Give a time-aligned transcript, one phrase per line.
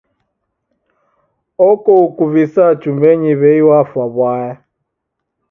[1.69, 4.53] Oko ukuvisaa chumbenyi w'ei wafwa w'aya.